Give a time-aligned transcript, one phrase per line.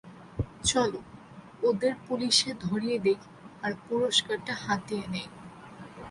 [0.63, 0.91] চল,
[1.63, 3.19] ওদের পুলিশে ধরিয়ে দেই
[3.63, 5.27] আর পুরষ্কারটা হাতিয়ে নিই।